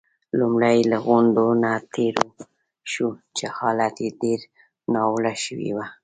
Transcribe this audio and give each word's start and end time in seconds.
لومړی 0.39 0.77
له 0.91 0.97
غونډ 1.05 1.35
نه 1.63 1.73
تېر 1.93 2.15
شوو، 2.91 3.11
چې 3.37 3.45
حالت 3.57 3.95
يې 4.03 4.09
ډېر 4.21 4.39
ناوړه 4.93 5.33
شوی 5.45 5.69
وو. 5.75 5.85